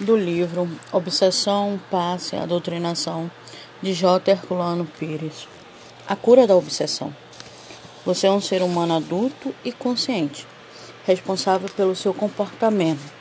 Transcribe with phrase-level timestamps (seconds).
[0.00, 3.30] do livro Obsessão, Passe, a Doutrinação,
[3.80, 4.32] de J.
[4.32, 5.46] Herculano Pires.
[6.06, 7.14] A cura da obsessão.
[8.04, 10.46] Você é um ser humano adulto e consciente,
[11.06, 13.12] responsável pelo seu comportamento.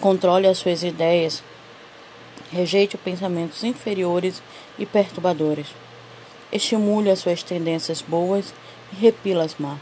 [0.00, 1.42] Controle as suas ideias,
[2.50, 4.40] rejeite pensamentos inferiores
[4.78, 5.66] e perturbadores.
[6.52, 8.54] Estimule as suas tendências boas
[8.92, 9.78] e repila as más.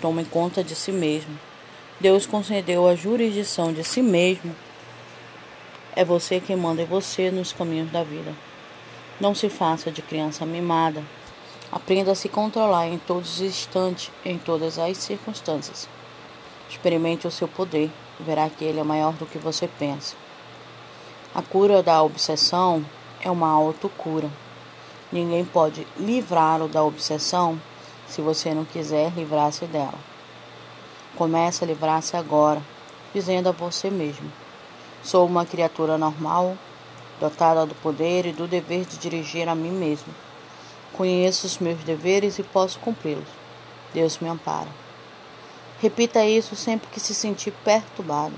[0.00, 1.38] Tome conta de si mesmo
[2.00, 4.54] Deus concedeu a jurisdição de si mesmo.
[5.94, 8.34] É você quem manda em você nos caminhos da vida.
[9.20, 11.04] Não se faça de criança mimada.
[11.70, 15.88] Aprenda a se controlar em todos os instantes, em todas as circunstâncias.
[16.68, 20.16] Experimente o seu poder verá que ele é maior do que você pensa.
[21.32, 22.84] A cura da obsessão
[23.20, 24.28] é uma autocura.
[25.12, 27.60] Ninguém pode livrá-lo da obsessão
[28.08, 30.13] se você não quiser livrar-se dela.
[31.16, 32.60] Comece a livrar-se agora,
[33.14, 34.30] dizendo a você mesmo:
[35.02, 36.56] Sou uma criatura normal,
[37.20, 40.12] dotada do poder e do dever de dirigir a mim mesmo.
[40.92, 43.28] Conheço os meus deveres e posso cumpri-los.
[43.92, 44.68] Deus me ampara.
[45.80, 48.34] Repita isso sempre que se sentir perturbado.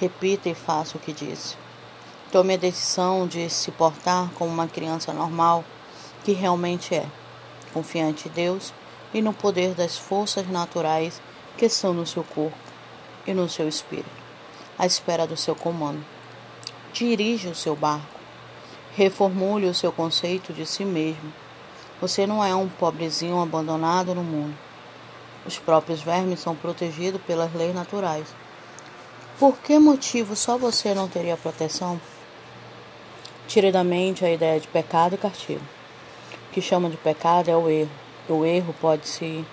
[0.00, 1.56] Repita e faça o que disse.
[2.30, 5.64] Tome a decisão de se portar como uma criança normal
[6.24, 7.06] que realmente é,
[7.72, 8.72] confiante em Deus
[9.14, 11.20] e no poder das forças naturais
[11.56, 12.56] que são no seu corpo
[13.26, 14.10] e no seu espírito,
[14.78, 16.04] à espera do seu comando.
[16.92, 18.20] Dirige o seu barco.
[18.94, 21.32] Reformule o seu conceito de si mesmo.
[22.00, 24.54] Você não é um pobrezinho abandonado no mundo.
[25.46, 28.26] Os próprios vermes são protegidos pelas leis naturais.
[29.38, 32.00] Por que motivo só você não teria proteção?
[33.48, 35.62] Tire da mente a ideia de pecado e castigo.
[36.48, 37.90] O que chama de pecado é o erro.
[38.28, 39.44] O erro pode se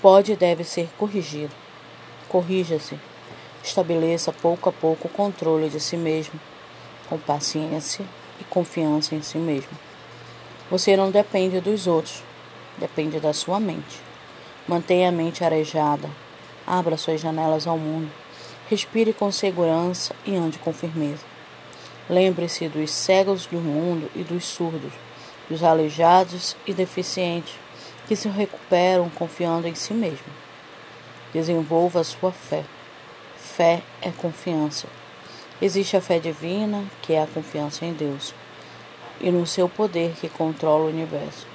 [0.00, 1.54] pode e deve ser corrigido.
[2.28, 2.98] Corrija-se.
[3.62, 6.38] Estabeleça pouco a pouco o controle de si mesmo,
[7.08, 8.04] com paciência
[8.40, 9.76] e confiança em si mesmo.
[10.70, 12.22] Você não depende dos outros,
[12.78, 14.00] depende da sua mente.
[14.66, 16.08] Mantenha a mente arejada,
[16.66, 18.10] abra suas janelas ao mundo,
[18.68, 21.24] respire com segurança e ande com firmeza.
[22.08, 24.92] Lembre-se dos cegos do mundo e dos surdos,
[25.48, 27.54] dos aleijados e deficientes
[28.08, 30.26] que se recuperam confiando em si mesmo.
[31.32, 32.64] Desenvolva sua fé.
[33.36, 34.88] Fé é confiança.
[35.60, 38.34] Existe a fé divina, que é a confiança em Deus,
[39.20, 41.46] e no seu poder que controla o universo.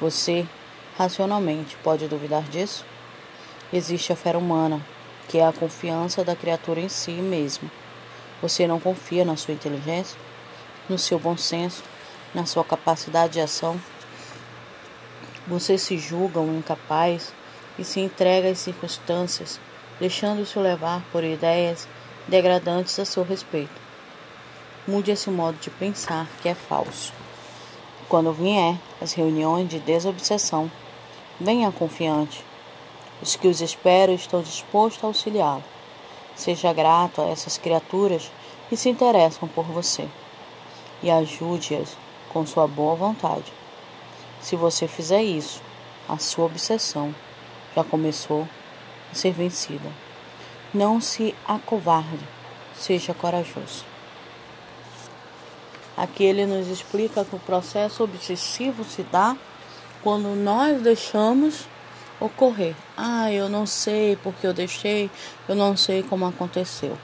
[0.00, 0.46] Você,
[0.96, 2.86] racionalmente, pode duvidar disso?
[3.70, 4.80] Existe a fé humana,
[5.28, 7.70] que é a confiança da criatura em si mesma.
[8.40, 10.18] Você não confia na sua inteligência,
[10.88, 11.82] no seu bom senso,
[12.34, 13.78] na sua capacidade de ação
[15.46, 17.32] você se julga um incapaz
[17.78, 19.60] e se entrega às circunstâncias,
[19.98, 21.88] deixando-se levar por ideias
[22.28, 23.80] degradantes a seu respeito.
[24.86, 27.12] Mude esse modo de pensar que é falso.
[28.08, 30.70] Quando vier as reuniões de desobsessão,
[31.40, 32.44] venha confiante.
[33.20, 35.64] Os que os esperam estão dispostos a auxiliá-lo.
[36.34, 38.30] Seja grato a essas criaturas
[38.68, 40.08] que se interessam por você
[41.02, 41.96] e ajude-as
[42.32, 43.52] com sua boa vontade.
[44.42, 45.62] Se você fizer isso,
[46.08, 47.14] a sua obsessão
[47.76, 48.46] já começou
[49.10, 49.88] a ser vencida.
[50.74, 52.26] Não se acovarde,
[52.74, 53.84] seja corajoso.
[55.96, 59.36] Aqui ele nos explica que o processo obsessivo se dá
[60.02, 61.68] quando nós deixamos
[62.18, 62.74] ocorrer.
[62.96, 65.08] Ah, eu não sei porque eu deixei,
[65.48, 66.98] eu não sei como aconteceu.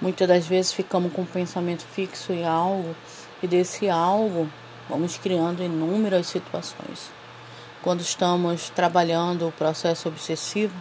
[0.00, 2.94] Muitas das vezes ficamos com o pensamento fixo em algo
[3.42, 4.48] e desse algo
[4.88, 7.10] Vamos criando inúmeras situações.
[7.82, 10.74] Quando estamos trabalhando o processo obsessivo,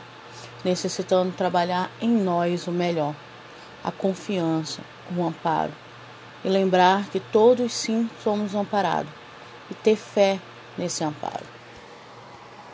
[0.63, 3.13] necessitando trabalhar em nós o melhor,
[3.83, 4.81] a confiança,
[5.15, 5.73] o amparo.
[6.43, 9.11] E lembrar que todos sim somos amparados
[9.69, 10.39] e ter fé
[10.77, 11.56] nesse amparo.